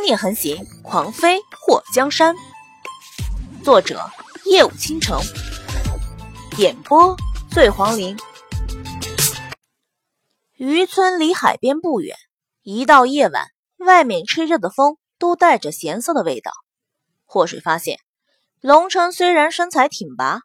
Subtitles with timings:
[0.00, 2.34] 妖孽横行，狂飞祸江山。
[3.62, 4.00] 作者：
[4.46, 5.20] 夜舞倾城，
[6.56, 7.14] 演播：
[7.50, 8.16] 醉黄林。
[10.56, 12.16] 渔村离海边不远，
[12.62, 16.50] 一到夜晚，外面吹着的风都带着咸涩的味道。
[17.26, 17.98] 祸水发现，
[18.62, 20.40] 龙城虽然身材挺拔，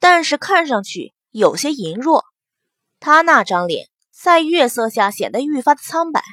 [0.00, 2.24] 但是看上去有些羸弱。
[2.98, 6.24] 他那张脸在月色下显得愈发的苍白。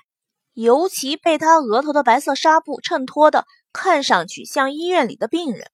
[0.57, 5.69] 尤其被他额头的白色纱布衬托的，看上去像医院里的病人。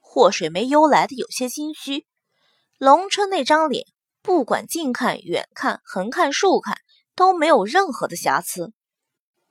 [0.00, 2.06] 祸水眉幽来的有些心虚。
[2.76, 3.86] 龙琛那张脸，
[4.20, 6.78] 不管近看、远看、横看、竖看，
[7.14, 8.72] 都没有任何的瑕疵。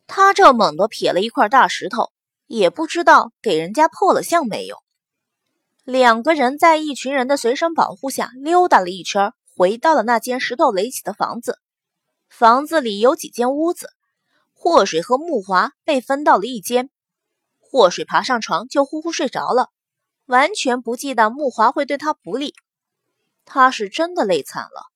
[0.08, 2.12] 他这猛地撇了一块大石头，
[2.46, 4.76] 也不知道给人家破了相没有。
[5.86, 11.60] 两个人在一群人的随身保护下溜达了一圈，回到了那间石头垒起的房子。
[12.28, 13.92] 房子里有几间屋子。
[14.62, 16.90] 祸水和木华被分到了一间，
[17.60, 19.70] 祸水爬上床就呼呼睡着了，
[20.26, 22.54] 完全不记得木华会对他不利。
[23.46, 24.88] 他是真的累惨了，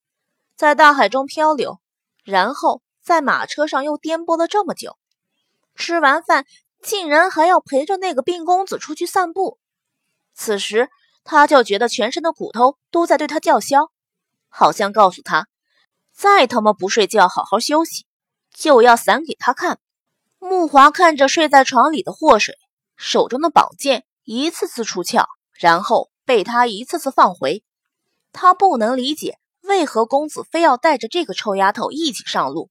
[0.58, 1.80] 在大海中漂流，
[2.26, 4.98] 然后在马车上又颠簸了这么久，
[5.76, 6.46] 吃完饭
[6.82, 9.60] 竟然还要陪着那个病公子出去散步。
[10.34, 10.90] 此时
[11.24, 13.94] 他就觉得全身的骨头都在对他叫嚣，
[14.50, 15.48] 好像告诉他：
[16.12, 18.06] 再他妈不睡觉，好好休息。
[18.54, 19.80] 就要散给他看。
[20.40, 22.58] 木华看着睡在床里的祸水，
[22.96, 27.64] 手中的宝剑一次次出鞘，然后被他一次次放回。
[28.32, 32.70] 他不能理解为何公子非要带着这个臭丫头一起上路。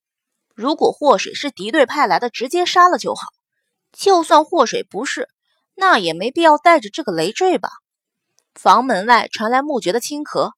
[0.55, 3.29] 如果祸水是敌对派来的，直接杀了就好。
[3.91, 5.29] 就算祸水不是，
[5.75, 7.71] 那也没必要带着这个累赘吧。
[8.55, 10.53] 房门外传来木觉的轻咳，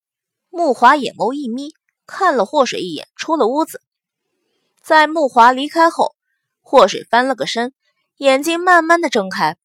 [0.50, 1.74] 木华眼眸一眯，
[2.06, 3.80] 看了祸水一眼，出了屋子。
[4.84, 6.14] 在木华离开后，
[6.60, 7.72] 祸水翻了个身，
[8.18, 9.56] 眼睛慢慢的睁开。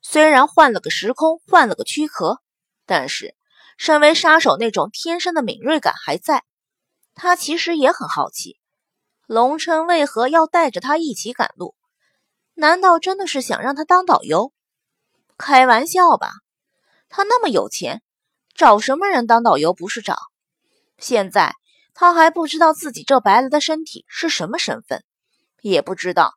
[0.00, 2.40] 虽然换了个时空，换了个躯壳，
[2.86, 3.34] 但是
[3.76, 6.44] 身为杀手那种天生的敏锐感还在。
[7.14, 8.58] 他其实也很好奇，
[9.26, 11.74] 龙琛为何要带着他一起赶路？
[12.54, 14.54] 难道真的是想让他当导游？
[15.36, 16.30] 开玩笑吧，
[17.10, 18.02] 他那么有钱，
[18.54, 20.16] 找什么人当导游不是找？
[20.96, 21.54] 现在。
[21.94, 25.04] 他还不知道自己这白来的身体是什么身份，
[25.62, 26.34] 也不知道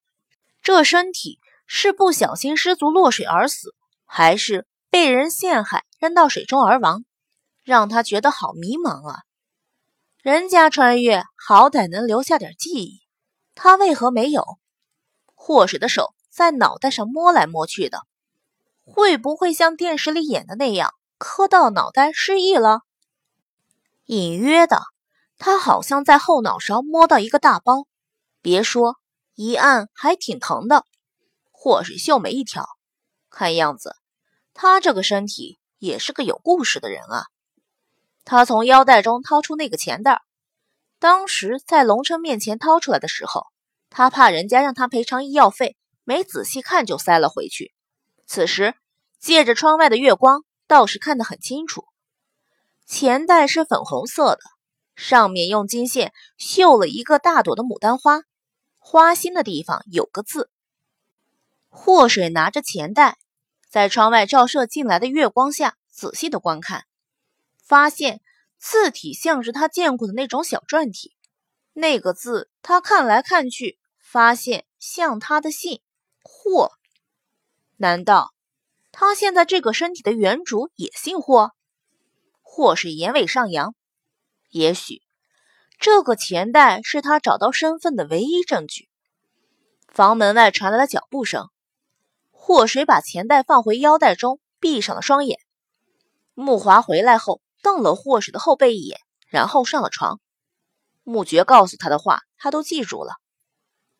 [0.61, 3.73] 这身体是不小心失足落水而死，
[4.05, 7.03] 还是被人陷害扔到水中而亡，
[7.63, 9.23] 让他觉得好迷茫啊！
[10.21, 13.01] 人家穿越好歹能留下点记忆，
[13.55, 14.59] 他为何没有？
[15.33, 18.01] 祸水的手在脑袋上摸来摸去的，
[18.83, 22.81] 会不会像电视里演的那样磕到脑袋失忆了？
[24.05, 24.81] 隐约的。
[25.37, 27.87] 他好像在后脑勺摸到一个大包，
[28.41, 28.97] 别说
[29.35, 30.83] 一按还挺疼的。
[31.51, 32.67] 祸水秀眉一挑，
[33.29, 33.95] 看样子
[34.53, 37.25] 他这个身体也是个有故事的人啊。
[38.25, 40.21] 他从腰带中掏出那个钱袋，
[40.99, 43.45] 当时在龙琛面前掏出来的时候，
[43.89, 47.73] 他怕人家让他赔偿医药费，没仔细看就塞了回去。
[48.25, 48.75] 此时
[49.19, 51.85] 借着窗外的月光，倒是看得很清楚，
[52.85, 54.41] 钱袋是粉红色的。
[54.97, 58.23] 上面用金线绣了一个大朵的牡丹花，
[58.79, 60.49] 花心的地方有个字。
[61.69, 63.19] 祸水拿着钱袋，
[63.69, 66.85] 在窗外照射进来的月光下仔细的观看，
[67.63, 68.21] 发现
[68.57, 71.15] 字体像是他见过的那种小篆体。
[71.73, 75.79] 那个字他看来看去，发现像他的姓
[76.23, 76.71] 霍。
[77.75, 78.33] 难道
[78.91, 81.51] 他现在这个身体的原主也姓霍？
[82.41, 83.75] 霍水眼尾上扬。
[84.57, 85.01] 也许
[85.79, 88.89] 这个钱袋是他找到身份的唯一证据。
[89.87, 91.49] 房门外传来了脚步声，
[92.31, 95.39] 祸水把钱袋放回腰带中，闭上了双眼。
[96.33, 100.19] 木华回来后瞪了祸水的后背一眼，然后上了床。
[101.03, 103.13] 木觉告诉他的话，他都记住了。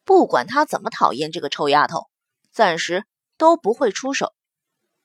[0.04, 2.08] 不管他怎么讨厌这个臭丫头，
[2.52, 3.06] 暂时
[3.38, 4.34] 都不会出手。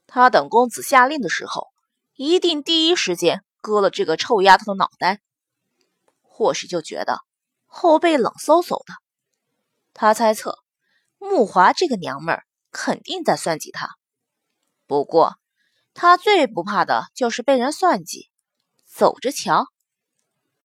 [0.06, 1.68] 他等公子下令的时候，
[2.14, 5.20] 一定第一时间割了这个臭丫头的脑袋。
[6.32, 7.18] 或许就觉得
[7.66, 8.94] 后背冷飕飕的，
[9.92, 10.58] 他猜测
[11.18, 13.90] 慕华这个娘们儿肯定在算计他。
[14.86, 15.36] 不过
[15.94, 18.30] 他最不怕的就是被人算计，
[18.86, 19.66] 走着瞧。